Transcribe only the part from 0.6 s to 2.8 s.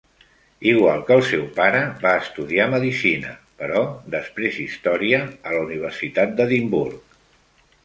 Igual que el seu pare, va estudiar